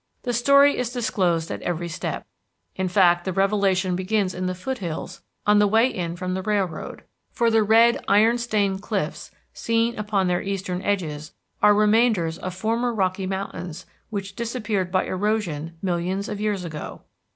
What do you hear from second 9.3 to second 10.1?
seen